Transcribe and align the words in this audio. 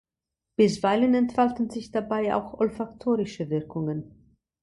Bisweilen 0.55 1.13
entfalten 1.13 1.69
sich 1.69 1.91
dabei 1.91 2.33
auch 2.35 2.55
olfaktorische 2.55 3.51
Wirkungen. 3.51 4.35